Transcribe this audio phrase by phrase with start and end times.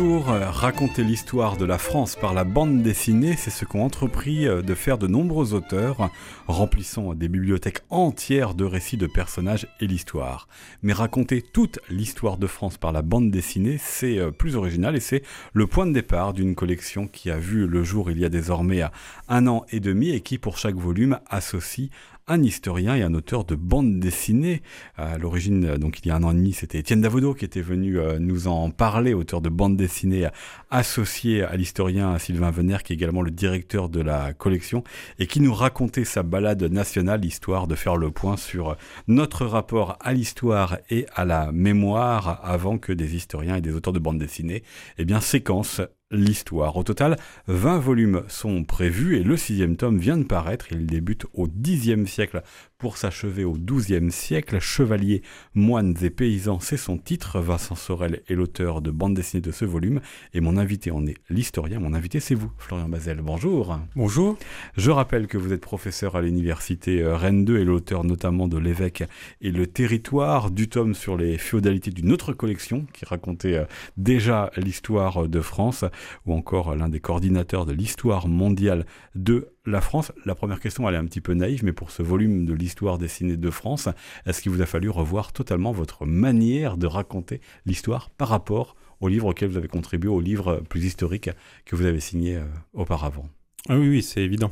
[0.00, 4.62] Bonjour, raconter l'histoire de la France par la bande dessinée, c'est ce qu'ont entrepris euh,
[4.62, 6.08] de faire de nombreux auteurs,
[6.46, 10.48] remplissant des bibliothèques entières de récits de personnages et l'histoire.
[10.82, 15.00] Mais raconter toute l'histoire de France par la bande dessinée, c'est euh, plus original et
[15.00, 18.30] c'est le point de départ d'une collection qui a vu le jour il y a
[18.30, 18.82] désormais
[19.28, 21.90] un an et demi et qui, pour chaque volume, associe
[22.30, 24.62] un historien et un auteur de bande dessinée.
[24.96, 27.60] À l'origine, donc il y a un an et demi, c'était Étienne Davodo qui était
[27.60, 30.28] venu euh, nous en parler, auteur de bande dessinée
[30.70, 34.84] associé à l'historien Sylvain Venner, qui est également le directeur de la collection,
[35.18, 38.76] et qui nous racontait sa balade nationale, histoire de faire le point sur
[39.08, 43.92] notre rapport à l'histoire et à la mémoire avant que des historiens et des auteurs
[43.92, 44.62] de bande dessinée
[44.98, 46.76] eh bien, séquencent l'histoire.
[46.76, 50.72] Au total, 20 volumes sont prévus et le sixième tome vient de paraître.
[50.72, 52.42] Il débute au Xe siècle
[52.80, 54.58] pour s'achever au XIIe siècle.
[54.58, 55.22] Chevaliers,
[55.54, 57.38] moines et paysans, c'est son titre.
[57.38, 60.00] Vincent Sorel est l'auteur de bande dessinée de ce volume
[60.32, 61.78] et mon invité en est l'historien.
[61.78, 63.20] Mon invité, c'est vous, Florian Bazel.
[63.22, 63.78] Bonjour.
[63.94, 64.36] Bonjour.
[64.76, 68.56] Je rappelle que vous êtes professeur à l'université euh, Rennes 2 et l'auteur notamment de
[68.56, 69.04] L'évêque
[69.42, 73.64] et le territoire, du tome sur les féodalités d'une autre collection qui racontait euh,
[73.98, 75.84] déjà l'histoire de France
[76.24, 80.12] ou encore l'un des coordinateurs de l'histoire mondiale de la France.
[80.24, 82.98] La première question, elle est un petit peu naïve, mais pour ce volume de l'histoire
[82.98, 83.88] dessinée de France,
[84.26, 89.08] est-ce qu'il vous a fallu revoir totalement votre manière de raconter l'histoire par rapport au
[89.08, 91.30] livre auquel vous avez contribué, au livre plus historique
[91.64, 92.44] que vous avez signé euh,
[92.74, 93.28] auparavant?
[93.68, 94.50] Ah oui, oui, c'est évident.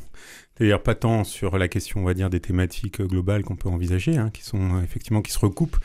[0.55, 4.17] C'est-à-dire pas tant sur la question, on va dire, des thématiques globales qu'on peut envisager,
[4.17, 5.77] hein, qui sont euh, effectivement qui se recoupent,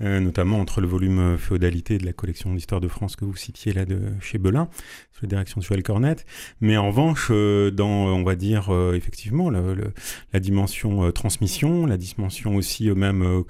[0.00, 3.36] euh, notamment entre le volume euh, féodalité de la collection d'histoire de France que vous
[3.36, 4.68] citiez là de chez Belin,
[5.12, 6.26] sous la direction de Joël Cornette,
[6.60, 13.44] mais en revanche, dans, on va dire, effectivement, la dimension transmission, la dimension aussi même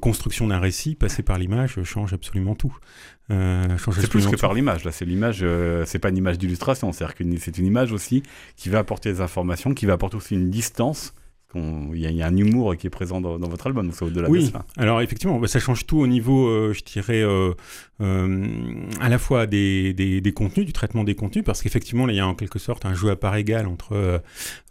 [0.00, 2.76] construction d'un récit passé par l'image change absolument tout.
[3.28, 5.44] c'est plus que par l'image, là, c'est l'image,
[5.86, 8.22] c'est pas une image d'illustration, c'est-à-dire que c'est une image aussi
[8.56, 11.14] qui va apporter des informations, qui va apporter aussi une distance
[11.54, 14.44] il y, a un humour qui est présent dans, votre album, donc c'est au-delà oui.
[14.44, 14.66] de ça.
[14.76, 17.54] Alors effectivement, bah, ça change tout au niveau, euh, je dirais, euh,
[18.02, 18.46] euh,
[19.00, 22.26] à la fois des, des, contenus, du traitement des contenus, parce qu'effectivement, il y a
[22.26, 24.20] en quelque sorte un jeu à part égale entre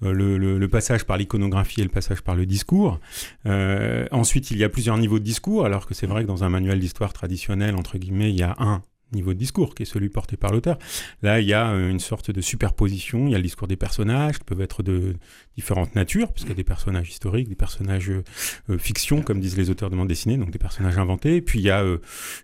[0.02, 3.00] le, le, passage par l'iconographie et le passage par le discours.
[3.46, 6.50] ensuite, il y a plusieurs niveaux de discours, alors que c'est vrai que dans un
[6.50, 8.84] manuel d'histoire traditionnel, entre guillemets, il y a un
[9.14, 10.78] niveau de discours, qui est celui porté par l'auteur.
[11.22, 13.28] Là, il y a euh, une sorte de superposition.
[13.28, 15.16] Il y a le discours des personnages, qui peuvent être de
[15.56, 18.24] différentes natures, puisqu'il y a des personnages historiques, des personnages euh,
[18.70, 21.42] euh, fiction, comme disent les auteurs de bande dessinée, donc des personnages inventés.
[21.42, 21.84] Puis il y a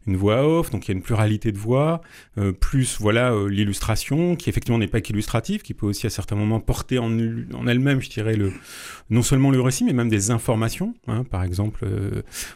[0.08, 2.02] une voix off, donc il y a une pluralité de voix,
[2.60, 6.98] plus voilà l'illustration, qui effectivement n'est pas qu'illustrative, qui peut aussi à certains moments porter
[7.00, 7.12] en,
[7.54, 8.52] en elle-même, je dirais, le,
[9.10, 10.94] non seulement le récit, mais même des informations.
[11.08, 11.86] Hein, par exemple,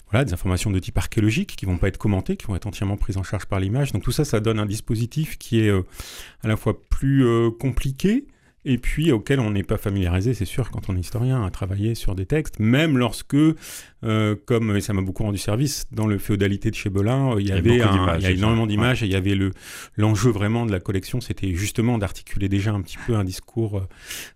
[0.09, 2.97] voilà, des informations de type archéologique qui vont pas être commentées, qui vont être entièrement
[2.97, 3.94] prises en charge par l'image.
[3.97, 5.81] Donc tout ça, ça donne un dispositif qui est euh,
[6.44, 8.28] à la fois plus euh, compliqué,
[8.63, 11.96] et puis auquel on n'est pas familiarisé, c'est sûr, quand on est historien, à travailler
[11.96, 13.35] sur des textes, même lorsque
[14.03, 17.41] euh, comme et ça m'a beaucoup rendu service dans le féodalité de chez Belin, euh,
[17.41, 19.52] il y avait il y a énormément d'images et il y avait le
[19.96, 23.88] l'enjeu vraiment de la collection, c'était justement d'articuler déjà un petit peu un discours,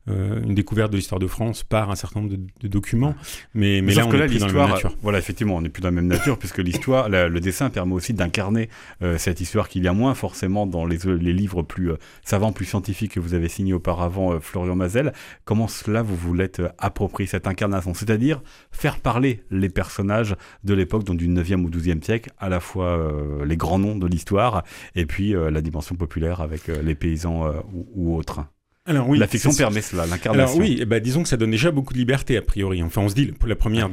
[0.07, 3.15] euh, une découverte de l'histoire de France par un certain nombre de, documents.
[3.53, 4.95] Mais, mais, là, on est plus dans la même nature.
[5.01, 8.13] Voilà, effectivement, on n'est plus dans la même nature puisque l'histoire, le dessin permet aussi
[8.13, 8.69] d'incarner
[9.17, 11.91] cette histoire qu'il y a moins forcément dans les, les livres plus
[12.23, 15.13] savants, plus scientifiques que vous avez signés auparavant, Florian Mazel.
[15.45, 18.41] Comment cela vous voulez approprier cette incarnation, c'est-à-dire
[18.71, 22.97] faire parler les personnages de l'époque, donc du 9e ou 12e siècle, à la fois
[22.97, 24.63] euh, les grands noms de l'histoire
[24.95, 27.51] et puis euh, la dimension populaire avec euh, les paysans
[27.95, 28.41] ou, autres.
[28.87, 30.55] Alors oui, la fiction permet cela, l'incarnation.
[30.55, 32.81] Alors oui, eh ben, disons que ça donne déjà beaucoup de liberté a priori.
[32.81, 33.89] Enfin, on se dit, la première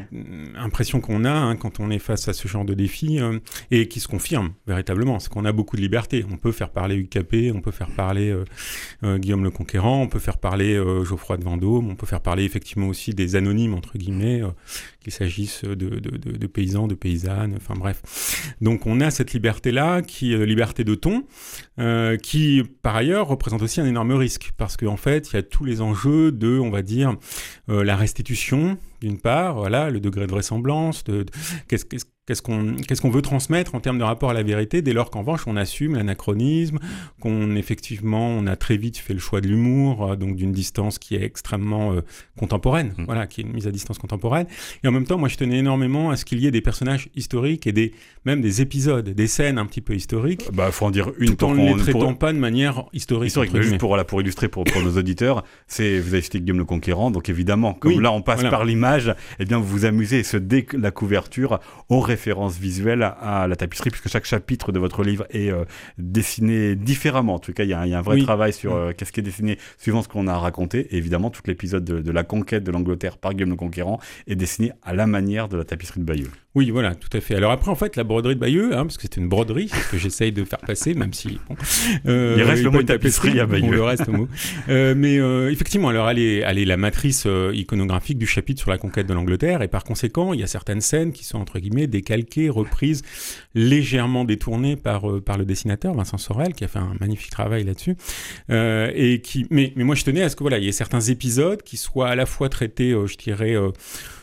[0.57, 3.21] impression qu'on a hein, quand on est face à ce genre de défi,
[3.71, 6.25] et qui se confirme véritablement, c'est qu'on a beaucoup de liberté.
[6.33, 8.35] On peut faire parler UKP, on peut faire parler
[9.03, 12.89] Guillaume le Conquérant, on peut faire parler Geoffroy de Vendôme, on peut faire parler effectivement
[12.89, 14.43] aussi des anonymes, entre guillemets,
[15.01, 18.55] qu'il s'agisse de, de, paysans, de paysannes, enfin bref.
[18.63, 21.25] Donc on a cette liberté-là, qui est liberté de ton,
[21.79, 25.43] euh, qui par ailleurs représente aussi un énorme risque, parce qu'en fait, il y a
[25.43, 27.17] tous les enjeux de, on va dire,
[27.69, 31.27] euh, la restitution, d'une part, voilà, le degré de vraisemblance, de,
[31.69, 32.07] qu'est-ce, qu'est-ce
[32.43, 35.21] qu'on qu'est-ce qu'on veut transmettre en termes de rapport à la vérité dès lors qu'en
[35.21, 36.79] revanche on assume l'anachronisme,
[37.21, 40.99] qu'on effectivement on a très vite fait le choix de l'humour, euh, donc d'une distance
[40.99, 42.01] qui est extrêmement euh,
[42.39, 43.05] contemporaine, mmh.
[43.05, 44.47] voilà, qui est une mise à distance contemporaine.
[44.85, 47.09] Et en même temps, moi je tenais énormément à ce qu'il y ait des personnages
[47.17, 47.93] historiques et des
[48.25, 50.45] même des épisodes, des scènes un petit peu historiques.
[50.53, 53.29] Bah faut en dire une tout en ne les traitant pas de manière historique.
[53.29, 56.65] historique juste pour pour illustrer pour, pour nos auditeurs, c'est vous avez cité Guillaume le
[56.65, 60.25] Conquérant, donc évidemment comme là on passe par l'image, eh bien vous vous amusez et
[60.25, 64.79] ce dès la couverture on réfère référence visuelle à la tapisserie, puisque chaque chapitre de
[64.79, 65.53] votre livre est
[65.99, 67.35] dessiné différemment.
[67.35, 68.95] En tout cas, il y, a un vrai travail sur mm.
[68.95, 70.89] qu'est-ce qui est dessiné suivant ce qu'on a raconté.
[70.91, 74.73] Et évidemment, tout l'épisode de, la conquête de l'Angleterre par Guillaume le Conquérant est dessiné
[74.83, 76.31] à la manière de la tapisserie de Bayeux.
[76.55, 77.37] Oui, voilà, tout à fait.
[77.37, 79.81] Alors après, en fait, la broderie de Bayeux, hein, parce que c'était une broderie, c'est
[79.81, 81.39] ce que j'essaye de faire passer, même si...
[81.49, 81.55] Bon,
[82.07, 83.71] euh, il reste le mot tapisserie à Bayeux.
[83.71, 84.29] le reste mot.
[84.69, 88.61] Euh, mais euh, effectivement, alors elle est, elle est la matrice euh, iconographique du chapitre
[88.61, 91.39] sur la conquête de l'Angleterre, et par conséquent, il y a certaines scènes qui sont,
[91.39, 93.03] entre guillemets, décalquées, reprises,
[93.55, 97.65] légèrement détournées par, euh, par le dessinateur, Vincent Sorel, qui a fait un magnifique travail
[97.65, 97.97] là-dessus.
[98.49, 99.47] et qui...
[99.51, 101.77] mais, mais moi, je tenais à ce que, voilà, il y ait certains épisodes qui
[101.77, 103.55] soient à la fois traités, je dirais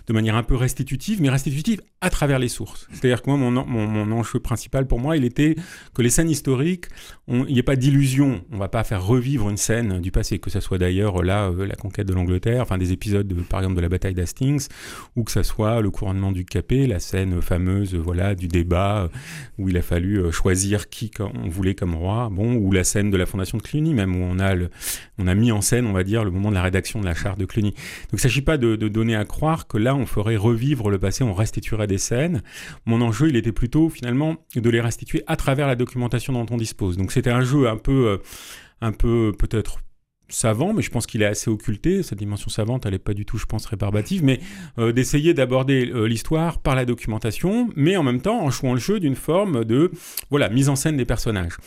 [0.07, 2.87] de manière un peu restitutive, mais restitutive à travers les sources.
[2.91, 5.55] C'est-à-dire que moi, mon, enjeu principal pour moi, il était
[5.93, 6.85] que les scènes historiques,
[7.27, 8.43] il n'y ait pas d'illusion.
[8.51, 11.65] On va pas faire revivre une scène du passé, que ce soit d'ailleurs là euh,
[11.65, 14.67] la conquête de l'Angleterre, enfin des épisodes, de, par exemple, de la bataille d'Hastings,
[15.15, 19.07] ou que ce soit le couronnement du Capet, la scène fameuse, voilà, du débat euh,
[19.57, 23.09] où il a fallu euh, choisir qui on voulait comme roi, bon, ou la scène
[23.09, 24.55] de la fondation de Cluny, même où on a
[25.17, 27.15] on a mis en scène, on va dire, le moment de la rédaction de la
[27.15, 27.71] charte de Cluny.
[27.71, 30.99] Donc, il ne s'agit pas de donner à croire que là, on ferait revivre le
[30.99, 32.43] passé, on restituerait des scènes.
[32.85, 36.57] Mon enjeu, il était plutôt finalement de les restituer à travers la documentation dont on
[36.57, 36.97] dispose.
[36.97, 38.17] Donc c'était un jeu un peu, euh,
[38.81, 39.79] un peu peut-être
[40.27, 42.01] savant, mais je pense qu'il est assez occulté.
[42.01, 44.39] Sa dimension savante, elle n'est pas du tout, je pense, rébarbative, mais
[44.79, 48.79] euh, d'essayer d'aborder euh, l'histoire par la documentation, mais en même temps en jouant le
[48.79, 49.91] jeu d'une forme de
[50.31, 51.57] voilà mise en scène des personnages.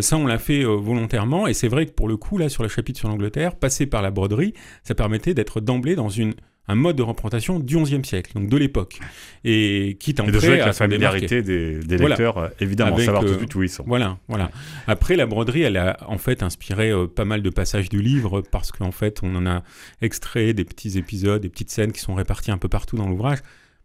[0.00, 2.68] Ça, on l'a fait volontairement, et c'est vrai que pour le coup, là, sur le
[2.68, 4.54] chapitre sur l'Angleterre, passer par la broderie,
[4.84, 6.34] ça permettait d'être d'emblée dans une
[6.70, 9.00] un mode de représentation du XIe siècle, donc de l'époque,
[9.44, 13.54] et qui à de la familiarité des, lecteurs, euh, évidemment, savoir tout de euh, suite
[13.56, 13.84] où ils sont.
[13.86, 14.50] Voilà, voilà.
[14.86, 18.40] Après, la broderie, elle a en fait inspiré euh, pas mal de passages du livre
[18.40, 19.62] parce qu'en fait, on en a
[20.00, 23.38] extrait des petits épisodes, des petites scènes qui sont réparties un peu partout dans l'ouvrage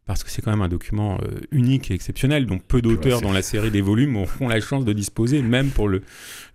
[0.06, 3.34] parce que c'est quand même un document euh, unique et exceptionnel, donc peu d'auteurs dans
[3.34, 6.04] la série des volumes auront la chance de disposer, même pour le,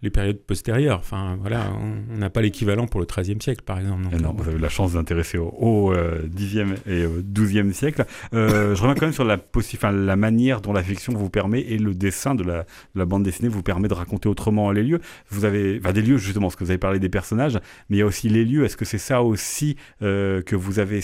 [0.03, 1.01] les périodes postérieures.
[1.01, 1.73] Enfin, voilà,
[2.13, 4.03] on n'a pas l'équivalent pour le XIIIe siècle, par exemple.
[4.13, 8.05] Non, non, vous avez la chance d'intéresser au, au euh, Xe et au XIIe siècle.
[8.35, 11.61] Euh, je reviens quand même sur la, enfin, la manière dont la fiction vous permet
[11.63, 14.85] et le dessin de la, de la, bande dessinée vous permet de raconter autrement les
[14.85, 15.01] lieux.
[15.29, 17.59] Vous avez enfin, des lieux, justement, parce que vous avez parlé des personnages,
[17.89, 18.65] mais il y a aussi les lieux.
[18.65, 21.01] Est-ce que c'est ça aussi que vous avez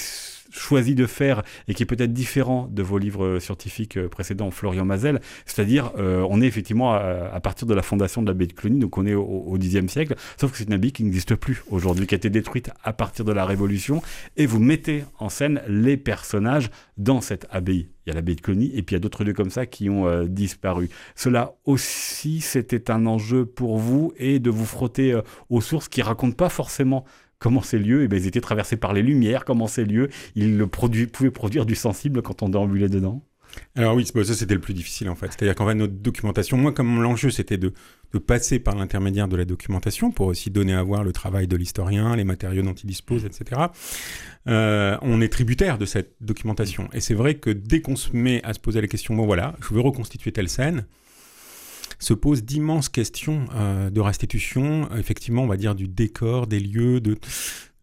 [0.50, 4.84] choisi de faire et qui est peut-être différent de vos livres scientifiques euh, précédents, Florian
[4.84, 5.20] Mazel.
[5.44, 8.96] C'est-à-dire, euh, on est effectivement à, partir de la fondation de l'abbaye de Cluny, donc
[8.98, 12.14] on est au Xe siècle, sauf que c'est une abbaye qui n'existe plus aujourd'hui, qui
[12.14, 14.02] a été détruite à partir de la Révolution,
[14.36, 17.88] et vous mettez en scène les personnages dans cette abbaye.
[18.06, 19.66] Il y a l'abbaye de Cluny, et puis il y a d'autres lieux comme ça
[19.66, 20.88] qui ont euh, disparu.
[21.14, 25.18] Cela aussi, c'était un enjeu pour vous, et de vous frotter
[25.50, 27.04] aux sources qui racontent pas forcément
[27.38, 30.56] comment ces lieux, eh bien, ils étaient traversés par les lumières, comment ces lieux, ils
[30.56, 33.22] le pouvaient produire du sensible quand on déambulait dedans
[33.74, 35.28] alors oui, ça c'était le plus difficile en fait.
[35.28, 37.72] C'est-à-dire qu'en fait notre documentation, moi comme l'enjeu c'était de,
[38.26, 42.16] passer par l'intermédiaire de la documentation pour aussi donner à voir le travail de l'historien,
[42.16, 43.60] les matériaux dont il dispose, etc.
[44.48, 46.88] Euh, on est tributaire de cette documentation.
[46.94, 49.54] Et c'est vrai que dès qu'on se met à se poser la question, bon voilà,
[49.60, 50.86] je veux reconstituer telle scène,
[51.98, 57.00] se posent d'immenses questions euh, de restitution, effectivement, on va dire du décor, des lieux,
[57.00, 57.16] de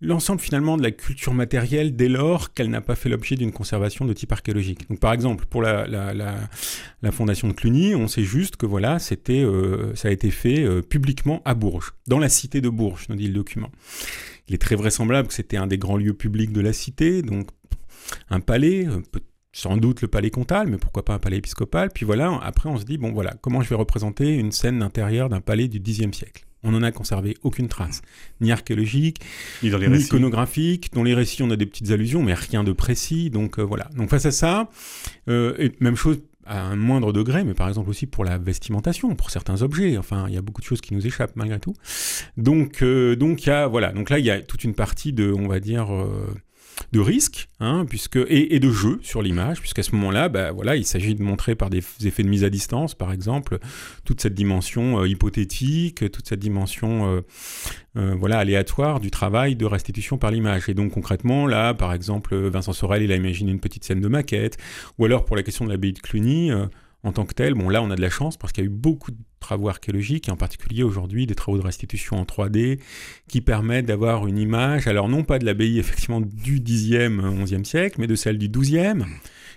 [0.02, 4.06] l'ensemble finalement de la culture matérielle dès lors qu'elle n'a pas fait l'objet d'une conservation
[4.06, 4.88] de type archéologique.
[4.90, 9.00] Donc par exemple, pour la, la, la, fondation de Cluny, on sait juste que voilà,
[9.00, 13.06] c'était, euh, ça a été fait euh, publiquement à Bourges, dans la cité de Bourges,
[13.10, 13.72] nous dit le document.
[14.50, 17.48] Il est très vraisemblable que c'était un des grands lieux publics de la cité, donc
[18.30, 19.22] un palais, peut
[19.54, 21.90] sans doute le palais comtal, mais pourquoi pas un palais épiscopal?
[21.94, 25.30] Puis voilà, après on se dit, bon voilà, comment je vais représenter une scène d'intérieur
[25.30, 26.46] d'un palais du Xe siècle?
[26.64, 28.02] On n'en a conservé aucune trace,
[28.42, 29.20] ni archéologique,
[29.62, 30.92] ni, iconographique.
[30.94, 33.30] Dans les récits, on a des petites allusions, mais rien de précis.
[33.30, 33.90] Donc euh, voilà.
[33.98, 34.70] Donc face à ça,
[35.28, 39.14] euh, et même chose à un moindre degré, mais par exemple aussi pour la vestimentation,
[39.14, 39.98] pour certains objets.
[39.98, 41.74] Enfin, il y a beaucoup de choses qui nous échappent malgré tout.
[42.38, 43.92] Donc, euh, donc il y a voilà.
[43.92, 45.90] Donc là, il y a toute une partie de, on va dire
[46.92, 50.86] de risque, hein, puisque, et, de jeu sur l'image, puisqu'à ce moment-là, bah, voilà, il
[50.86, 53.60] s'agit de montrer par des effets de mise à distance, par exemple,
[54.06, 57.22] toute cette dimension euh, hypothétique, toute cette dimension euh,
[57.98, 60.70] euh, voilà, aléatoire du travail de restitution par l'image.
[60.70, 64.08] Et donc concrètement, là, par exemple, Vincent Sorel, il a imaginé une petite scène de
[64.08, 64.58] maquette,
[64.98, 66.52] ou alors pour la question de l'abbaye de Cluny,
[67.04, 68.70] en tant que tel, bon là on a de la chance parce qu'il y a
[68.70, 72.80] eu beaucoup de travaux archéologiques, et en particulier aujourd'hui des travaux de restitution en 3D,
[73.28, 77.98] qui permettent d'avoir une image, alors non pas de l'abbaye effectivement du 10e, 11e siècle,
[78.00, 79.06] mais de celle du 12e,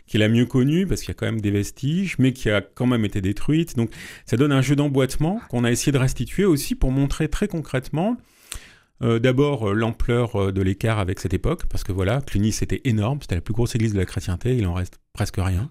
[0.06, 2.50] qui est la mieux connue parce qu'il y a quand même des vestiges, mais qui
[2.50, 3.76] a quand même été détruite.
[3.76, 3.90] Donc
[4.24, 8.16] ça donne un jeu d'emboîtement qu'on a essayé de restituer aussi pour montrer très concrètement
[9.02, 12.80] euh, D'abord, euh, l'ampleur euh, de l'écart avec cette époque, parce que voilà, Cluny c'était
[12.84, 15.70] énorme, c'était la plus grosse église de la chrétienté, il en reste presque rien.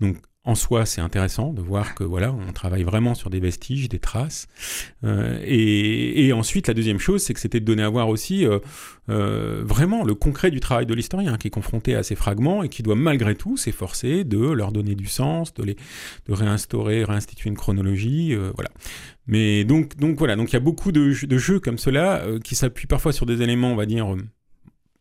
[0.00, 0.16] Donc
[0.46, 3.98] en soi, c'est intéressant de voir que voilà, on travaille vraiment sur des vestiges, des
[3.98, 4.46] traces.
[5.02, 8.58] Euh, et, ensuite, la deuxième chose, c'est que c'était de donner à voir aussi euh,
[9.08, 12.68] euh, vraiment le concret du travail de l'historien, qui est confronté à ces fragments et
[12.68, 15.76] qui doit malgré tout s'efforcer de leur donner du sens, de les
[16.26, 18.70] de réinstaurer, réinstituer une chronologie, voilà.
[19.26, 22.54] Mais donc, donc voilà, donc il y a beaucoup de, de jeux comme cela qui
[22.54, 24.14] s'appuient parfois sur des éléments, on va dire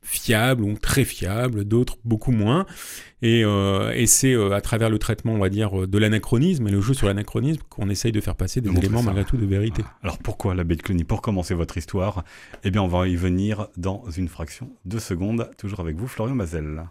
[0.03, 2.65] fiables ou très fiables, d'autres beaucoup moins.
[3.21, 6.81] Et, euh, c'est euh, à travers le traitement, on va dire, de l'anachronisme et le
[6.81, 9.83] jeu sur l'anachronisme qu'on essaye de faire passer des éléments malgré tout de vérité.
[10.03, 12.23] Alors pourquoi la de Cluny Pour commencer votre histoire,
[12.63, 16.35] eh bien on va y venir dans une fraction de seconde, toujours avec vous Florian
[16.35, 16.83] Mazel.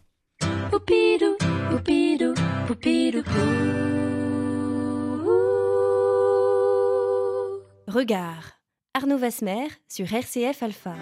[7.88, 8.62] Regard.
[8.95, 10.95] Arnaud Vasmer sur RCF Alpha.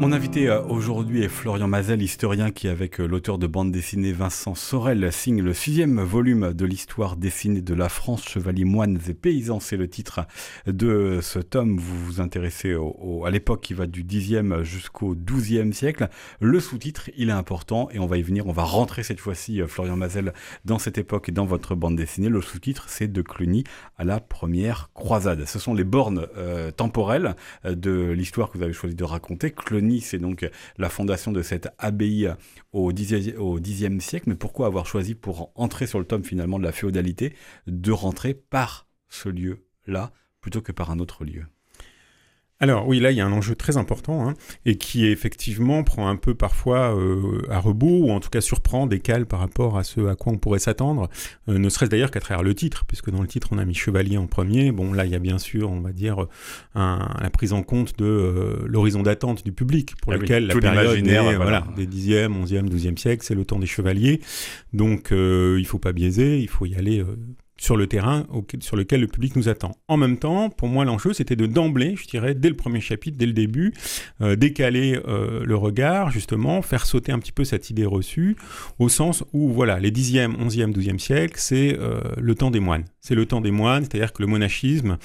[0.00, 4.12] Mon invité euh, aujourd'hui est Florian Mazel, historien qui, avec euh, l'auteur de bande dessinée
[4.12, 9.14] Vincent Sorel, signe le sixième volume de l'histoire dessinée de la France, chevaliers, moines et
[9.14, 9.60] paysans.
[9.60, 10.26] C'est le titre
[10.66, 11.78] de ce tome.
[11.78, 12.76] Vous vous intéressez
[13.24, 16.08] à l'époque qui va du 10e jusqu'au 12e siècle.
[16.40, 18.48] Le sous-titre, il est important et on va y venir.
[18.48, 20.34] On va rentrer cette fois-ci, euh, Florian Mazel,
[20.64, 22.28] dans cette époque et dans votre bande dessinée.
[22.28, 23.62] Le sous-titre, c'est de Cluny
[23.96, 25.46] à la première croisade.
[25.46, 26.26] Ce sont les bornes
[26.76, 29.52] temporelles de l'histoire que vous avez choisi de raconter.
[30.00, 30.48] C'est donc
[30.78, 32.30] la fondation de cette abbaye
[32.72, 34.28] au Xe siècle.
[34.28, 37.34] Mais pourquoi avoir choisi pour entrer sur le tome finalement de la féodalité
[37.66, 41.44] de rentrer par ce lieu-là plutôt que par un autre lieu?
[42.60, 44.34] Alors oui, là, il y a un enjeu très important hein,
[44.64, 48.86] et qui effectivement prend un peu parfois euh, à rebours ou en tout cas surprend,
[48.86, 51.08] décale par rapport à ce à quoi on pourrait s'attendre,
[51.48, 53.74] euh, ne serait-ce d'ailleurs qu'à travers le titre, puisque dans le titre on a mis
[53.74, 54.70] chevalier en premier.
[54.70, 56.26] Bon, là, il y a bien sûr, on va dire,
[56.74, 61.06] la prise en compte de euh, l'horizon d'attente du public pour ah lequel la période
[61.06, 61.66] est, voilà.
[61.76, 64.20] des 10e, 11e, 12e siècle, c'est le temps des chevaliers.
[64.72, 67.04] Donc il faut pas biaiser, il faut y aller
[67.56, 68.26] sur le terrain
[68.60, 69.76] sur lequel le public nous attend.
[69.88, 73.16] En même temps, pour moi, l'enjeu, c'était de d'emblée, je dirais, dès le premier chapitre,
[73.16, 73.72] dès le début,
[74.20, 78.36] euh, décaler euh, le regard, justement, faire sauter un petit peu cette idée reçue,
[78.78, 82.84] au sens où, voilà, les 10e, 11e, 12e siècles, c'est euh, le temps des moines.
[83.00, 84.96] C'est le temps des moines, c'est-à-dire que le monachisme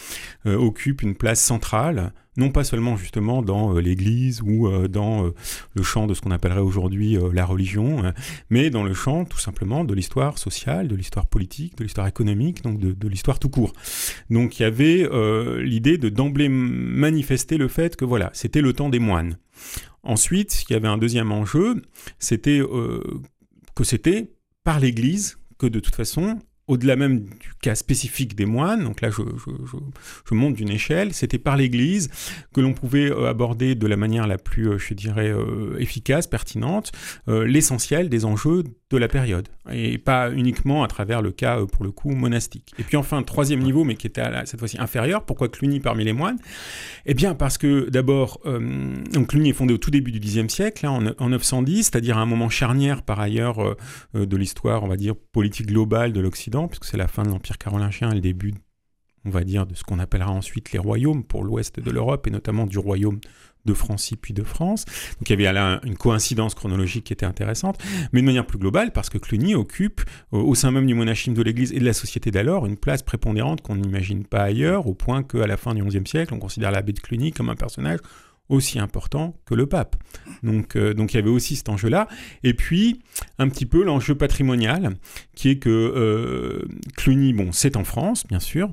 [0.46, 5.34] occupe une place centrale non pas seulement justement dans euh, l'Église ou euh, dans euh,
[5.76, 8.14] le champ de ce qu'on appellerait aujourd'hui la religion, hein,
[8.50, 12.64] mais dans le champ tout simplement de l'histoire sociale, de l'histoire politique, de l'histoire économique,
[12.64, 13.74] donc de, l'histoire tout court.
[14.30, 15.08] Donc il y avait
[15.62, 19.38] l'idée de d'emblée manifester le fait que voilà, c'était le temps des moines.
[20.04, 21.82] Ensuite, il y avait un deuxième enjeu,
[22.20, 22.62] c'était
[23.76, 24.32] que c'était
[24.64, 26.40] par l'Église que de toute façon
[26.70, 31.58] au-delà même du cas spécifique des moines, donc là je, monte d'une échelle, c'était par
[31.58, 32.10] l'Église
[32.54, 36.28] que l'on pouvait euh, aborder de la manière la plus, euh, je dirais, euh, efficace,
[36.28, 36.92] pertinente,
[37.28, 41.92] l'essentiel des enjeux de la période, et pas uniquement à travers le cas, pour le
[41.92, 42.74] coup, monastique.
[42.80, 46.14] Et puis enfin, troisième niveau, mais qui était cette fois-ci inférieur, pourquoi Cluny parmi les
[46.14, 46.40] moines?
[47.06, 48.42] Eh bien parce que d'abord,
[49.14, 52.22] donc Cluny est fondé au tout début du Xe siècle, hein, en, 910, c'est-à-dire à
[52.22, 53.76] un moment charnière par ailleurs
[54.16, 57.60] de l'histoire, on va dire, politique globale de l'Occident, puisque c'est la fin de l'Empire
[57.60, 58.56] carolingien et le début,
[59.24, 62.32] on va dire, de ce qu'on appellera ensuite les royaumes pour l'ouest de l'Europe, et
[62.32, 63.20] notamment du royaume
[63.66, 64.86] de Francie puis de France.
[64.86, 67.78] Donc il y avait là une coïncidence chronologique qui était intéressante,
[68.14, 70.02] mais de manière plus globale, parce que Cluny occupe,
[70.32, 73.62] au sein même du monachisme de l'Église et de la société d'alors, une place prépondérante
[73.62, 76.94] qu'on n'imagine pas ailleurs, au point qu'à la fin du XIe siècle, on considère l'abbé
[76.94, 78.00] de Cluny comme un personnage
[78.50, 79.96] aussi important que le pape.
[80.44, 82.08] Donc, euh, donc il y avait aussi cet enjeu-là.
[82.44, 83.00] Et puis,
[83.38, 84.96] un petit peu l'enjeu patrimonial,
[85.36, 88.72] qui est que euh, Cluny, bon, c'est en France, bien sûr, euh,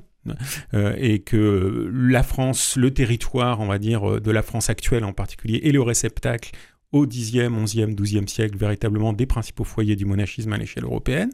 [0.73, 5.61] et que la France, le territoire, on va dire, de la France actuelle en particulier,
[5.63, 6.51] est le réceptacle
[6.91, 11.31] au Xe, XIe, XIIe siècle, véritablement des principaux foyers du monachisme à l'échelle européenne.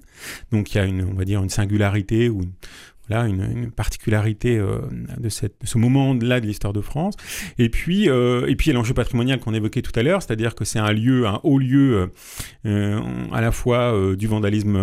[0.51, 2.41] Donc il y a une, on une singularité ou
[3.10, 4.79] voilà, une, particularité euh,
[5.17, 7.15] de, cette, ce moment-là de l'histoire de France.
[7.57, 10.79] Et puis, euh, et puis l'enjeu patrimonial qu'on évoquait tout à l'heure, c'est-à-dire que c'est
[10.79, 12.10] un lieu, un haut lieu,
[12.65, 14.77] euh, à la fois du vandalisme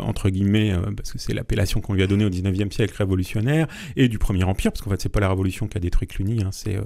[0.00, 4.08] entre guillemets, parce que c'est l'appellation qu'on lui a donnée au 19e siècle révolutionnaire, et
[4.08, 6.50] du Premier Empire, parce qu'en fait c'est pas la Révolution qui a détruit Cluny, hein,
[6.52, 6.78] c'est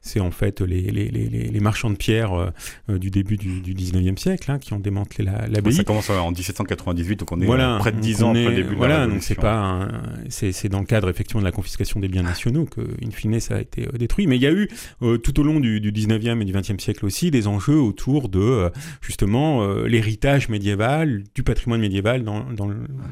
[0.00, 2.52] c'est en fait les, les, les, les, marchands de pierre
[2.88, 5.62] du début du, du 19e siècle hein, qui ont démantelé l'abbaye.
[5.64, 8.74] La, ça commence en 1798, donc on est près de 10 ans après le début
[8.74, 9.14] voilà, de la Révolution.
[9.14, 9.88] donc c'est pas
[10.32, 13.56] c'est dans le cadre effectivement de la confiscation des biens nationaux que, in fine, ça
[13.56, 14.26] a été détruit.
[14.26, 14.68] Mais il y a eu
[15.00, 18.70] tout au long du, du 19e et du 20e siècle aussi des enjeux autour de
[19.00, 22.46] justement l'héritage médiéval, du patrimoine médiéval dans,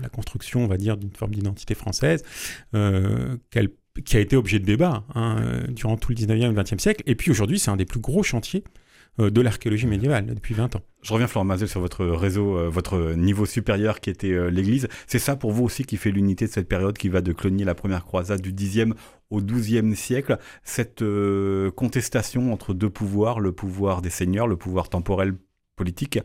[0.02, 2.24] la construction, on va dire, d'une forme d'identité française,
[2.72, 5.36] qui a été objet de débat hein,
[5.68, 7.02] durant tout le 19e et le 20e siècle.
[7.06, 8.70] Et puis aujourd'hui, c'est un des plus gros chantiers euh,
[9.18, 10.82] de l'archéologie médiévale depuis 20 ans.
[11.02, 14.88] Je reviens, Florent Mazel, sur votre réseau, euh, votre niveau supérieur qui était euh, l'Église.
[15.06, 17.64] C'est ça pour vous aussi qui fait l'unité de cette période qui va de Clonie,
[17.64, 18.92] la première croisade du 10e
[19.30, 21.04] au 12e siècle, cette
[21.76, 25.34] contestation entre deux pouvoirs, le pouvoir des seigneurs, le pouvoir temporel
[25.76, 26.18] politique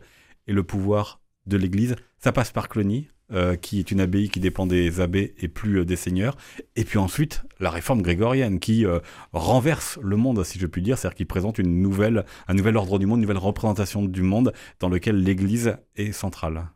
[0.48, 1.94] et le pouvoir de l'Église.
[2.18, 5.80] Ça passe par Clonie, euh, qui est une abbaye qui dépend des abbés et plus
[5.80, 6.36] euh, des seigneurs.
[6.76, 9.00] Et puis ensuite, la réforme grégorienne qui euh,
[9.32, 13.00] renverse le monde, si je puis dire, c'est-à-dire qui présente une nouvelle, un nouvel ordre
[13.00, 16.68] du monde, une nouvelle représentation du monde dans lequel l'Église est centrale.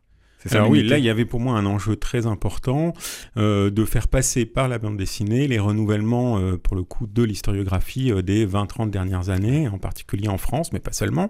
[0.49, 2.93] Alors oui, là, il y avait pour moi un enjeu très important
[3.35, 8.47] de faire passer par la bande dessinée les renouvellements, pour le coup, de l'historiographie des
[8.47, 11.29] 20-30 dernières années, en particulier en France, mais pas seulement,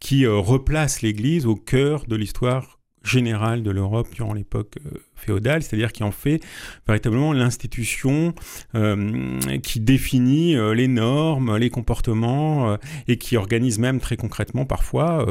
[0.00, 5.92] qui replace l'Église au cœur de l'histoire générale de l'Europe durant l'époque euh, féodale, c'est-à-dire
[5.92, 6.40] qui en fait
[6.86, 8.34] véritablement l'institution
[8.74, 12.76] euh, qui définit euh, les normes, les comportements
[13.08, 15.26] et qui organise même très concrètement parfois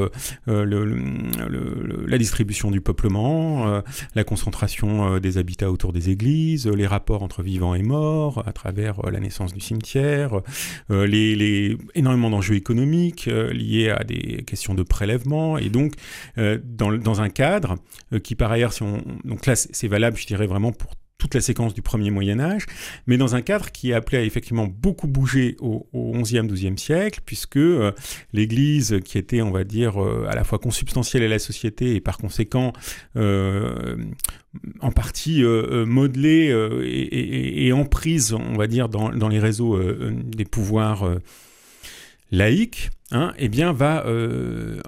[0.48, 3.82] la distribution du peuplement,
[4.16, 9.02] la concentration des habitats autour des églises, les rapports entre vivants et morts à travers
[9.10, 10.42] la naissance du cimetière,
[10.90, 15.94] les, énormément d'enjeux économiques liés à des questions de prélèvement et donc
[16.64, 17.76] dans, un cadre
[18.14, 18.74] euh, qui par ailleurs,
[19.24, 22.66] donc là c'est valable, je dirais vraiment pour toute la séquence du premier Moyen Âge,
[23.06, 25.86] mais dans un cadre qui est appelé à effectivement beaucoup bouger au,
[26.22, 27.92] XIe, XIIe siècle, puisque euh,
[28.32, 32.02] l'Église, qui était, on va dire, euh, à la fois consubstantielle à la société et
[32.02, 32.74] par conséquent
[33.16, 36.50] en partie modelée
[36.84, 37.88] et, et, on
[38.58, 39.78] va dire, dans, dans les réseaux
[40.12, 41.08] des pouvoirs
[42.32, 44.06] laïques, hein, eh bien, va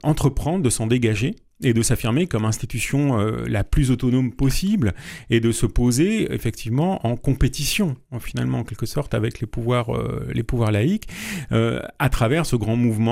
[0.01, 4.93] entreprendre de s'en dégager et de s'affirmer comme institution euh, la plus autonome possible
[5.29, 10.27] et de se poser effectivement en compétition finalement en quelque sorte avec les pouvoirs euh,
[10.33, 11.07] les pouvoirs laïques
[11.51, 13.11] euh, à travers ce grand mouvement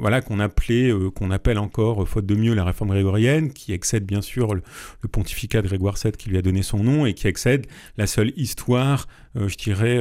[0.00, 4.22] voilà qu'on appelait qu'on appelle encore faute de mieux la réforme grégorienne qui excède bien
[4.22, 4.62] sûr le,
[5.10, 7.66] pontificat de Grégoire VII qui lui a donné son nom et qui excède
[7.96, 10.00] la seule histoire je dirais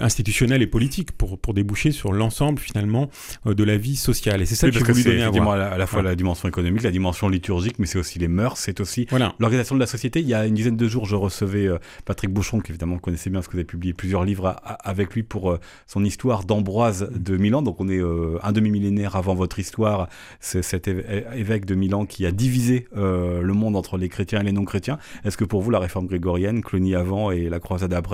[0.00, 3.10] institutionnelle et politique pour pour déboucher sur l'ensemble finalement
[3.44, 5.86] de la vie sociale et c'est ça que j'ai voulu donner à voir à la,
[5.86, 9.06] fois la dimension économique, la dimension liturgique, mais c'est aussi les mœurs, c'est aussi
[9.38, 10.20] l'organisation de la société.
[10.20, 13.30] Il y a une dizaine de jours, je recevais euh, Patrick Bouchon, qui évidemment connaissait
[13.30, 17.10] bien, parce que vous avez publié plusieurs livres avec lui pour euh, son histoire d'Ambroise
[17.14, 17.62] de Milan.
[17.62, 20.08] Donc on est euh, un demi-millénaire avant votre histoire.
[20.40, 24.52] C'est cet évêque de Milan qui a divisé le monde entre les chrétiens et les
[24.52, 24.98] non-chrétiens.
[25.24, 28.07] Est-ce que pour vous, la réforme grégorienne, Cluny avant et la croisade après,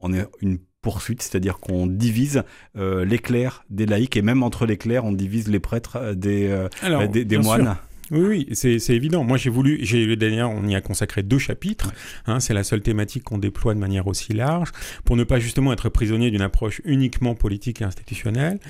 [0.00, 2.44] on est une poursuite, c'est-à-dire qu'on divise
[2.78, 6.14] euh, les clercs des laïcs, et même entre les clercs, on divise les prêtres euh,
[6.14, 7.76] des, euh, des, moines.
[8.12, 9.24] Oui, oui, c'est évident.
[9.24, 11.92] Moi, j'ai voulu, j'ai d'ailleurs, on y a consacré deux chapitres.
[12.26, 14.70] Hein, c'est la seule thématique qu'on déploie de manière aussi large
[15.04, 18.60] pour ne pas justement être prisonnier d'une approche uniquement politique et institutionnelle.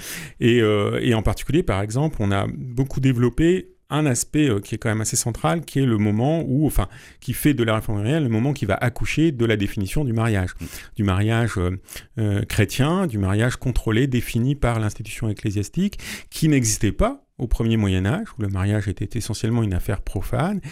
[0.41, 0.63] Et,
[1.03, 4.89] et en particulier, par exemple, on a beaucoup développé un aspect euh, qui est quand
[4.89, 6.89] même assez central, qui est le moment où, enfin,
[7.21, 10.13] qui fait de la réforme réelle le moment qui va accoucher de la définition du
[10.13, 10.65] mariage, mm.
[10.97, 11.79] du mariage euh,
[12.19, 15.99] euh, chrétien, du mariage contrôlé, défini par l'institution ecclésiastique,
[16.31, 20.63] qui n'existait pas au premier Moyen Âge, où le mariage était essentiellement une affaire profane,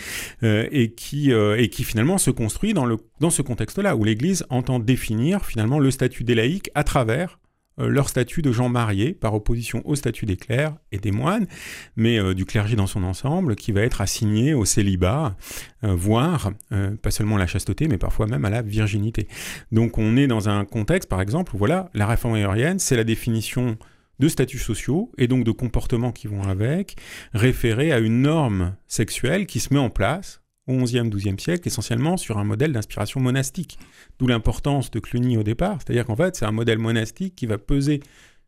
[0.42, 4.78] et, qui, et qui finalement se construit dans, le, dans ce contexte-là, où l'Église entend
[4.78, 7.38] définir finalement le statut des laïcs à travers
[7.78, 11.46] leur statut de gens mariés, par opposition au statut des clercs et des moines,
[11.96, 15.36] mais euh, du clergé dans son ensemble, qui va être assigné au célibat,
[15.84, 16.52] euh, voire
[17.02, 19.28] pas seulement à la chasteté, mais parfois même à la virginité.
[19.72, 23.04] Donc on est dans un contexte, par exemple, où voilà, la réforme aérienne, c'est la
[23.04, 23.76] définition
[24.18, 26.96] de statuts sociaux et donc de comportements qui vont avec,
[27.32, 32.16] référés à une norme sexuelle qui se met en place au XIe, XIIe siècle, essentiellement
[32.16, 33.78] sur un modèle d'inspiration monastique.
[34.18, 37.58] D'où l'importance de Cluny au départ, c'est-à-dire qu'en fait, c'est un modèle monastique qui va
[37.58, 38.00] peser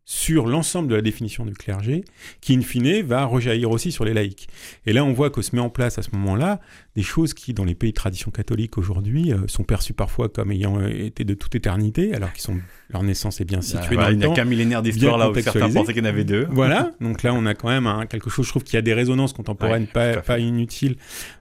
[0.09, 2.05] sur l'ensemble de la définition du clergé,
[2.40, 4.48] qui in fine va rejaillir aussi sur les laïcs.
[4.87, 6.61] Et là, on voit que se met en place à ce moment-là
[6.96, 10.50] des choses qui, dans les pays de tradition catholique aujourd'hui, euh, sont perçues parfois comme
[10.50, 13.96] ayant euh, été de toute éternité, alors qu'ils sont leur naissance est bien bah, située
[13.96, 14.12] dans le temps.
[14.12, 16.46] Il n'y a qu'un millénaire d'histoire là où certains pensaient qu'il y en avait deux.
[16.50, 18.94] Voilà, donc là, on a quand même quelque chose, je trouve qu'il y a des
[18.94, 20.96] résonances contemporaines pas, pas inutiles,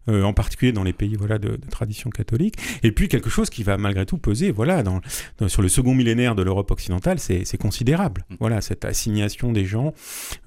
[0.09, 2.55] euh, en particulier dans les pays voilà, de, tradition catholique.
[2.83, 4.99] Et puis quelque chose qui va malgré tout peser voilà, dans,
[5.47, 8.25] sur le second millénaire de l'Europe occidentale, c'est considérable.
[8.29, 8.35] Mm.
[8.41, 9.93] Voilà, cette assignation des gens,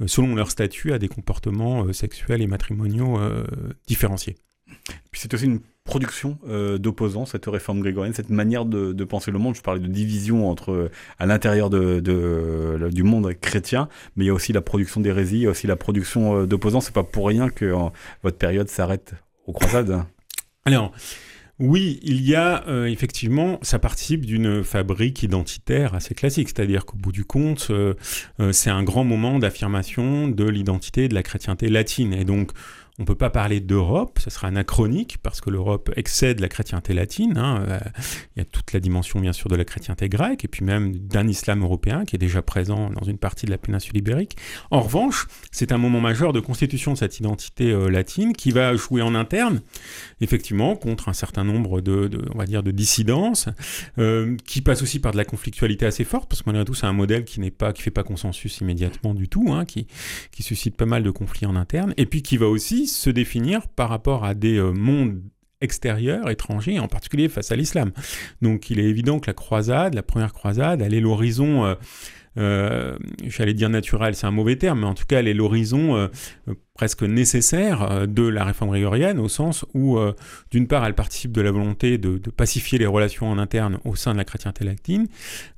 [0.05, 3.19] selon leur statut, à des comportements sexuels et matrimoniaux
[3.87, 4.37] différenciés.
[5.11, 6.39] Puis c'est aussi une production
[6.79, 9.55] d'opposants, cette réforme grégorienne, cette manière de, penser le monde.
[9.55, 12.01] Je parlais de division entre à l'intérieur de,
[12.93, 15.67] du monde chrétien, mais il y a aussi la production d'hérésie, il y a aussi
[15.67, 16.83] la production d'opposants.
[16.83, 17.75] C'est pas pour rien que
[18.23, 19.15] votre période s'arrête
[19.47, 20.05] aux croisades.
[20.67, 20.93] Alors.
[21.61, 26.97] Oui, il y a euh, effectivement, ça participe d'une fabrique identitaire assez classique, c'est-à-dire qu'au
[26.97, 27.95] bout du compte, euh,
[28.39, 32.13] euh, c'est un grand moment d'affirmation de l'identité de la chrétienté latine.
[32.13, 32.53] Et donc,
[32.99, 36.95] on ne peut pas parler d'Europe, ça sera anachronique parce que l'Europe excède la chrétienté
[36.95, 37.39] latine.
[37.39, 37.65] Hein.
[37.69, 37.79] Euh,
[38.35, 40.97] il y a toute la dimension bien sûr de la chrétienté grecque et puis même
[40.97, 44.37] d'un islam européen qui est déjà présent dans une partie de la péninsule ibérique.
[44.73, 48.75] En revanche, c'est un moment majeur de constitution de cette identité euh, latine qui va
[48.75, 49.61] jouer en interne,
[50.21, 53.49] effectivement, contre un certain nombre de, on va dire, de dissidences,
[53.99, 56.87] euh, qui passe aussi par de la conflictualité assez forte parce que malgré tout, c'est
[56.87, 59.87] un modèle qui n'est pas, fait pas consensus immédiatement du tout, hein, qui,
[60.33, 63.69] qui suscite pas mal de conflits en interne et puis qui va aussi se définir
[63.69, 65.23] par rapport à des euh, mondes
[65.61, 67.93] extérieurs, étrangers, en particulier face à l'islam.
[68.43, 71.75] Donc il est évident que la croisade, la première croisade, elle est l'horizon euh,
[72.39, 76.09] j'allais dire naturel, c'est un mauvais terme, mais en tout cas, elle est l'horizon euh,
[76.75, 79.99] presque nécessaire euh, de la réforme grégorienne, au sens où,
[80.51, 84.13] d'une part, elle participe de la volonté de, pacifier les relations en interne au sein
[84.13, 85.09] de la chrétienté latine,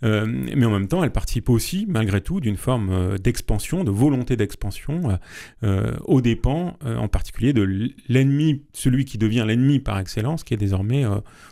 [0.02, 5.18] mais en même temps, elle participe aussi, malgré tout, d'une forme d'expansion, de volonté d'expansion,
[5.62, 11.04] aux dépens, en particulier, de l'ennemi, celui qui devient l'ennemi par excellence, qui est désormais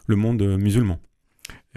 [0.07, 0.99] le monde musulman.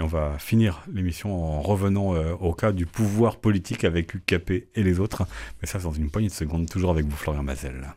[0.02, 4.68] Et on va finir l'émission en revenant euh, au cas du pouvoir politique avec UKP
[4.74, 5.28] et les autres.
[5.62, 7.94] Mais ça, dans une poignée de secondes, toujours avec vous, Florian Mazel.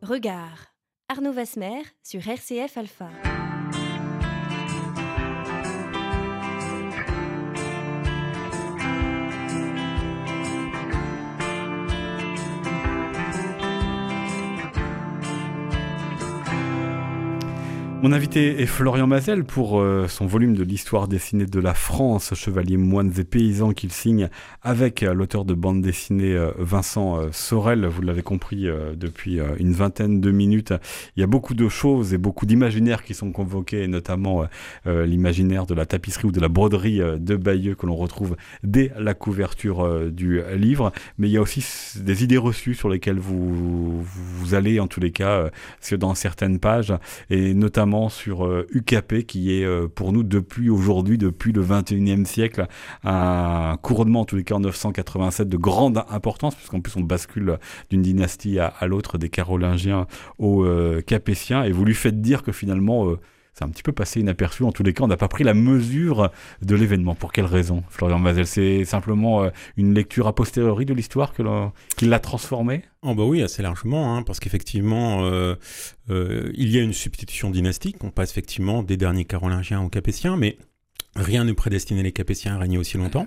[0.00, 0.74] Regard.
[1.10, 3.10] Arnaud Vasmer sur RCF Alpha.
[18.04, 22.34] Mon invité est Florian Mazel pour euh, son volume de l'histoire dessinée de la France,
[22.34, 24.28] Chevalier, moines et paysans qu'il signe
[24.60, 27.86] avec euh, l'auteur de bande dessinée euh, Vincent Sorel.
[27.86, 30.74] Vous l'avez compris depuis une vingtaine de minutes.
[31.16, 34.44] Il y a beaucoup de choses et beaucoup d'imaginaires qui sont convoqués, notamment
[34.84, 39.14] l'imaginaire de la tapisserie ou de la broderie de Bayeux que l'on retrouve dès la
[39.14, 40.92] couverture du livre.
[41.18, 41.64] Mais il y a aussi
[42.00, 45.50] des idées reçues sur lesquelles vous, vous allez, en tous les cas,
[45.92, 46.92] dans certaines pages,
[47.30, 52.24] et notamment sur UKP, euh, qui est euh, pour nous depuis aujourd'hui, depuis le 21e
[52.24, 52.66] siècle,
[53.04, 57.58] un couronnement, en tous les cas en 987, de grande importance, puisqu'en plus on bascule
[57.90, 60.06] d'une dynastie à, l'autre, des Carolingiens
[60.38, 63.06] aux euh, Capétiens, et vous lui faites dire que finalement
[63.54, 64.64] c'est un petit peu passé inaperçu.
[64.64, 66.30] En tous les cas, on n'a pas pris la mesure
[66.62, 67.14] de l'événement.
[67.14, 68.46] Pour quelle raison, Florian Mazel?
[68.46, 71.32] C'est simplement une lecture a posteriori de l'histoire
[71.96, 72.82] qui l'a transformée?
[73.02, 75.56] Oh bah oui, assez largement, hein, parce qu'effectivement, euh,
[76.10, 78.02] euh, il y a une substitution dynastique.
[78.02, 80.56] On passe effectivement des derniers Carolingiens aux Capétiens, mais
[81.16, 83.26] Rien ne prédestinait les Capétiens à régner aussi longtemps.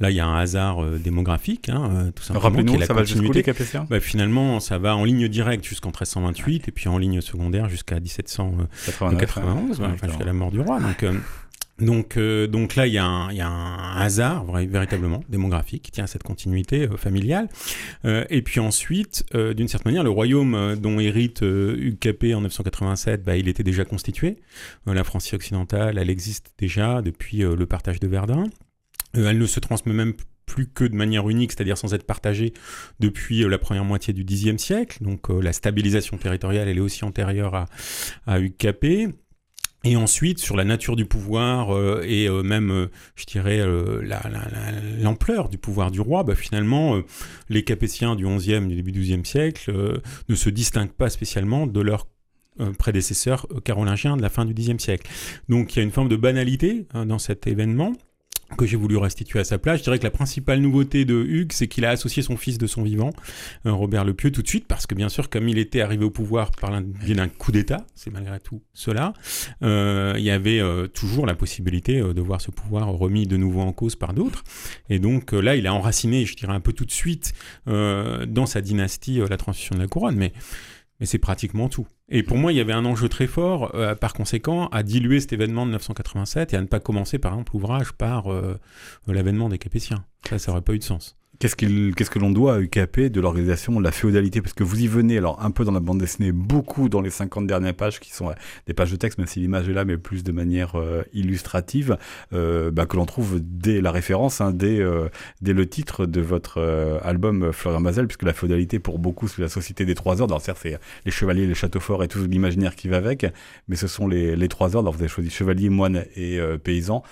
[0.00, 2.42] Là, il y a un hasard euh, démographique, hein, tout simplement.
[2.48, 3.86] Rappelez-nous, ça va jusqu'où les Capétiens?
[3.90, 8.00] Bah, Finalement, ça va en ligne directe jusqu'en 1328, et puis en ligne secondaire jusqu'à
[8.00, 10.80] 1791, jusqu'à la mort du roi.
[10.80, 11.04] Donc,
[11.78, 16.22] donc, euh, donc là, il y, a un hasard véritablement démographique qui tient à cette
[16.22, 17.48] continuité euh, familiale.
[18.04, 23.36] Euh, et puis ensuite, d'une certaine manière, le royaume dont hérite UKP en 987, bah,
[23.36, 24.36] il était déjà constitué.
[24.86, 28.44] la Francie occidentale, elle existe déjà depuis le partage de Verdun.
[29.14, 30.14] elle ne se transmet même
[30.46, 32.54] plus que de manière unique, c'est-à-dire sans être partagée
[33.00, 34.98] depuis la première moitié du Xe siècle.
[35.02, 37.66] Donc la stabilisation territoriale, elle est aussi antérieure à,
[38.26, 39.08] à UKP.
[39.86, 43.64] Et ensuite, sur la nature du pouvoir euh, et euh, même, euh, je dirais,
[45.00, 47.00] l'ampleur du pouvoir du roi, bah, finalement,
[47.48, 51.68] les Capétiens du XIe et du début du XIIe siècle ne se distinguent pas spécialement
[51.68, 52.08] de leurs
[52.78, 55.08] prédécesseurs carolingiens de la fin du Xe siècle.
[55.48, 57.92] Donc il y a une forme de banalité hein, dans cet événement
[58.56, 59.78] que j'ai voulu restituer à sa place.
[59.78, 62.66] Je dirais que la principale nouveauté de Hugues, c'est qu'il a associé son fils de
[62.66, 63.10] son vivant,
[63.66, 66.04] euh, Robert Le Pieux, tout de suite, parce que bien sûr, comme il était arrivé
[66.04, 69.12] au pouvoir par d'un coup d'État, c'est malgré tout cela,
[69.62, 73.60] euh, il y avait euh, toujours la possibilité de voir ce pouvoir remis de nouveau
[73.60, 74.44] en cause par d'autres.
[74.88, 77.34] Et donc là, il a enraciné, je dirais un peu tout de suite,
[77.66, 80.16] dans sa dynastie, la transition de la couronne.
[80.16, 80.32] Mais
[81.00, 81.86] mais c'est pratiquement tout.
[82.08, 85.20] Et pour moi, il y avait un enjeu très fort, euh, par conséquent, à diluer
[85.20, 88.58] cet événement de 1987 et à ne pas commencer, par exemple, l'ouvrage par euh,
[89.06, 90.04] l'avènement des Capétiens.
[90.28, 91.16] Ça, ça n'aurait pas eu de sens.
[91.38, 94.40] Qu'est-ce, qu'est-ce que l'on doit à UKP de l'organisation de la féodalité?
[94.40, 97.10] Parce que vous y venez, alors un peu dans la bande dessinée, beaucoup dans les
[97.10, 98.32] 50 dernières pages, qui sont
[98.66, 100.74] des pages de texte, même si l'image est là, mais plus de manière
[101.12, 101.98] illustrative,
[102.32, 104.80] bah, que l'on trouve dès la référence, hein, dès,
[105.42, 106.60] dès, le titre de votre
[107.02, 110.34] album Florian Mazel, puisque la féodalité, pour beaucoup, c'est la société des trois ordres.
[110.34, 113.26] Alors certes, c'est les chevaliers, les châteaux forts et tout l'imaginaire qui va avec,
[113.68, 114.86] mais ce sont les, les trois ordres.
[114.86, 117.02] Alors, vous avez choisi chevalier, moine et paysan,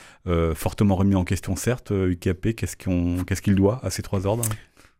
[0.54, 4.44] fortement remis en question, certes, UKP, qu'est-ce, qu'on, qu'est-ce qu'il doit à ces trois ordres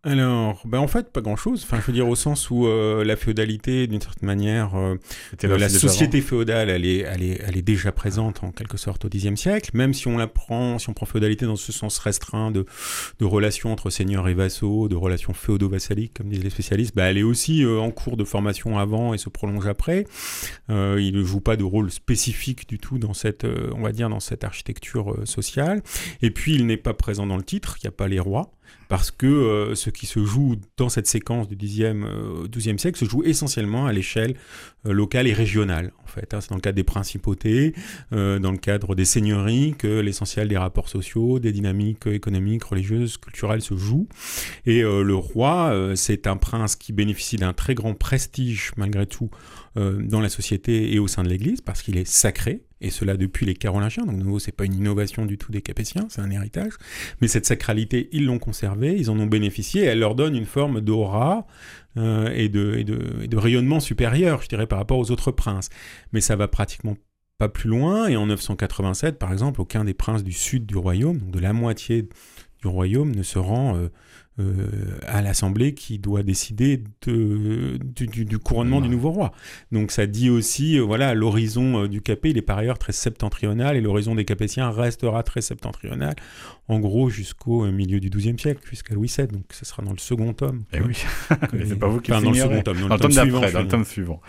[0.07, 1.62] alors, ben en fait, pas grand-chose.
[1.64, 4.96] Enfin, je veux dire au sens où euh, la féodalité, d'une certaine manière, euh,
[5.42, 9.09] la société féodale, elle est, elle, est, elle est déjà présente en quelque sorte au
[9.09, 9.70] Xe siècle.
[9.72, 12.66] Même si on la prend, si on prend féodalité dans ce sens restreint de,
[13.18, 17.16] de relations entre seigneurs et vassaux, de relations féodo-vassaliques, comme disent les spécialistes, ben, elle
[17.16, 20.05] est aussi euh, en cours de formation avant et se prolonge après.
[20.68, 24.20] il ne joue pas de rôle spécifique du tout dans cette, on va dire, dans
[24.20, 25.83] cette architecture sociale.
[26.20, 27.79] Et puis, il n'est pas présent dans le titre.
[27.79, 28.53] Il n'y a pas les rois
[28.88, 32.98] parce que euh, ce qui se joue dans cette séquence du 10e, euh, 12e siècle
[32.98, 34.37] se joue essentiellement à l'échelle
[34.87, 35.92] euh, locale et régionale.
[36.03, 36.40] En fait, hein.
[36.40, 37.74] c'est dans le cadre des principautés,
[38.12, 43.62] dans le cadre des seigneuries que l'essentiel des rapports sociaux, des dynamiques économiques, religieuses, culturelles
[43.62, 44.07] se joue.
[44.64, 49.29] Et le roi, c'est un prince qui bénéficie d'un très grand prestige malgré tout
[49.74, 53.47] dans la société et au sein de l'Église parce qu'il est sacré et cela depuis
[53.47, 54.05] les Carolingiens.
[54.05, 56.73] Donc, de nouveau, c'est pas une innovation du tout des Capétiens, c'est un héritage.
[57.20, 60.83] Mais cette sacralité, ils l'ont conservée, ils en ont bénéficié, elle leur donne une forme
[60.83, 61.47] d'aura
[61.97, 65.70] euh, et, de, rayonnement supérieur, je dirais, par rapport aux autres princes.
[66.12, 66.97] Mais ça va pratiquement
[67.38, 71.31] pas plus loin, et en 987, par exemple, aucun des princes du sud du royaume,
[71.31, 72.09] de la moitié
[72.61, 73.88] du royaume, ne se rend euh,
[74.40, 79.31] euh, à l'Assemblée qui doit décider de, du, couronnement du nouveau roi.
[79.70, 82.92] Donc ça dit aussi, euh, voilà, l'horizon euh, du Capet, il est par ailleurs très
[82.92, 86.16] septentrional et l'horizon des Capétiens restera très septentrional,
[86.66, 89.29] en gros jusqu'au milieu du XIIe siècle, jusqu'à Louis VII.
[89.29, 90.64] Donc ce sera dans le second tome.
[90.73, 90.97] Eh oui,
[91.68, 93.68] c'est pas vous qui enfin, dans le second tome, dans, le tome, d'après, dans le
[93.68, 94.20] tome suivant.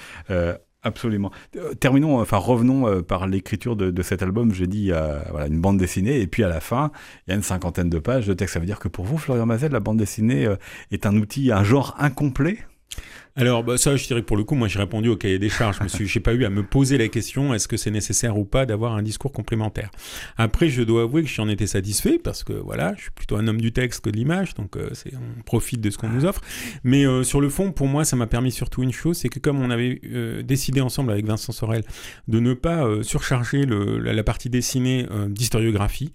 [0.86, 1.32] Absolument.
[1.56, 4.54] Euh, terminons, enfin revenons euh, par l'écriture de, cet album.
[4.54, 4.92] J'ai dit
[5.32, 6.92] voilà, une bande dessinée et puis à la fin,
[7.26, 8.54] il y a une cinquantaine de pages de texte.
[8.54, 10.58] Ça veut dire que pour vous, Florian Mazel, la bande dessinée euh,
[10.92, 12.60] est un outil, un genre incomplet?
[13.38, 15.50] Alors, bah, ça, je dirais que pour le coup, moi, j'ai répondu au cahier des
[15.50, 15.78] charges.
[15.86, 18.66] Je n'ai pas eu à me poser la question est-ce que c'est nécessaire ou pas
[18.66, 19.92] d'avoir un discours complémentaire?
[20.38, 23.46] Après, je dois avouer que j'en étais satisfait parce que voilà, je suis plutôt un
[23.50, 26.24] homme du texte que de l'image, donc euh, c'est, on profite de ce qu'on nous
[26.24, 26.40] offre.
[26.86, 29.40] Mais euh, sur le fond, pour moi, ça m'a permis surtout une chose c'est que
[29.40, 31.84] comme on avait euh, décidé ensemble avec Vincent Sorel
[32.30, 36.12] de ne pas surcharger le, la, la, partie dessinée d'historiographie,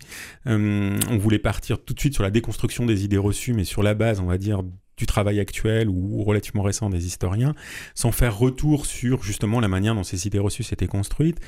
[0.46, 3.94] on voulait partir tout de suite sur la déconstruction des idées reçues, mais sur la
[3.94, 4.62] base, on va dire,
[5.00, 7.54] du travail actuel ou relativement récent des historiens,
[7.94, 11.38] sans faire retour sur justement la manière dont ces idées reçues s'étaient construites.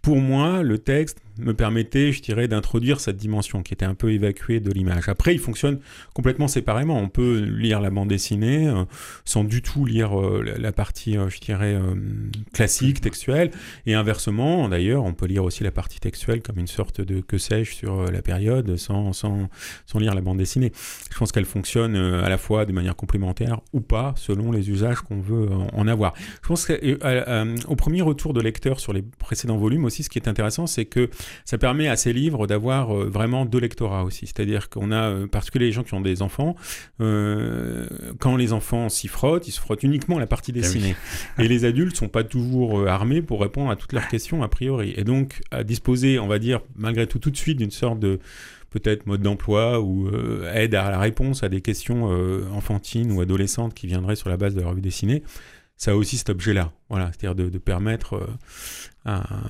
[0.00, 4.12] Pour moi, le texte me permettait, je dirais, d'introduire cette dimension qui était un peu
[4.12, 5.08] évacuée de l'image.
[5.08, 5.78] Après, il fonctionne
[6.14, 6.98] complètement séparément.
[6.98, 8.84] On peut lire la bande dessinée euh,
[9.24, 11.78] sans du tout lire euh, la, partie, euh, je dirais,
[12.52, 13.50] classique, textuelle.
[13.86, 17.38] Et inversement, d'ailleurs, on peut lire aussi la partie textuelle comme une sorte de que
[17.38, 19.48] sais-je sur la période sans, sans,
[19.86, 20.72] sans, lire la bande dessinée.
[21.10, 25.00] Je pense qu'elle fonctionne à la fois de manière complémentaire ou pas, selon les usages
[25.00, 26.14] qu'on veut en avoir.
[26.42, 30.28] Je pense qu'au premier retour de lecteur sur les précédents volumes aussi, ce qui est
[30.28, 31.10] intéressant, c'est que
[31.44, 34.26] ça permet à ces livres d'avoir euh, vraiment deux lectorats aussi.
[34.26, 36.56] C'est-à-dire qu'on a, euh, parce que les gens qui ont des enfants,
[37.00, 37.86] euh,
[38.18, 40.96] quand les enfants s'y frottent, ils se frottent uniquement la partie eh dessinée.
[41.38, 44.94] Et les adultes sont pas toujours armés pour répondre à toutes leurs questions a priori.
[44.96, 48.18] Et donc, à disposer, on va dire, malgré tout, tout de suite d'une sorte de
[48.70, 50.10] peut-être mode d'emploi ou
[50.52, 52.04] aide à la réponse à des questions
[52.52, 55.22] enfantines ou adolescentes qui viendraient sur la base de la revue dessinée,
[55.78, 56.72] ça a aussi cet objet-là.
[56.90, 58.28] Voilà, c'est-à-dire de, de, permettre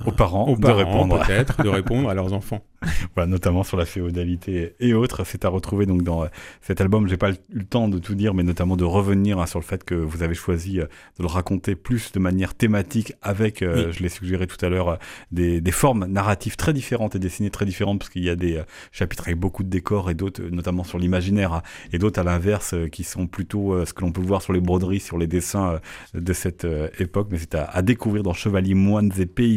[0.05, 2.63] aux parents, de répondre peut-être, de répondre à leurs enfants.
[3.15, 5.23] voilà, notamment sur la féodalité et autres.
[5.25, 6.27] C'est à retrouver donc dans euh,
[6.61, 7.07] cet album.
[7.07, 9.65] J'ai pas eu le temps de tout dire, mais notamment de revenir hein, sur le
[9.65, 10.85] fait que vous avez choisi euh,
[11.17, 14.97] de le raconter plus de manière thématique avec, euh, je l'ai suggéré tout à l'heure,
[15.31, 18.61] des, des, formes narratives très différentes et dessinées très différentes, parce qu'il y a des
[18.91, 22.75] chapitres avec beaucoup de décors et d'autres, notamment sur l'imaginaire, hein, et d'autres à l'inverse
[22.91, 25.79] qui sont plutôt ce que l'on peut voir sur les broderies, sur les dessins
[26.13, 26.67] de cette
[26.99, 27.27] époque.
[27.31, 29.48] Mais c'est à, à découvrir dans Chevaliers, Moines et Pays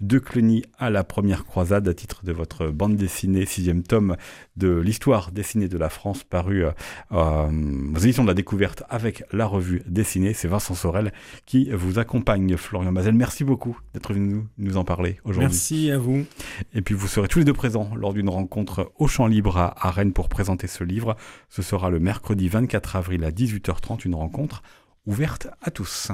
[0.00, 4.16] de Cluny à la première croisade, à titre de votre bande dessinée, sixième tome
[4.56, 7.50] de l'histoire dessinée de la France, paru euh,
[7.94, 10.32] aux éditions de la découverte avec la revue dessinée.
[10.32, 11.12] C'est Vincent Sorel
[11.46, 13.14] qui vous accompagne, Florian Mazel.
[13.14, 15.48] Merci beaucoup d'être venu nous en parler aujourd'hui.
[15.48, 16.24] Merci à vous.
[16.74, 19.90] Et puis vous serez tous les deux présents lors d'une rencontre au Champ Libre à
[19.90, 21.16] Rennes pour présenter ce livre.
[21.48, 24.62] Ce sera le mercredi 24 avril à 18h30, une rencontre
[25.06, 26.10] ouverte à tous.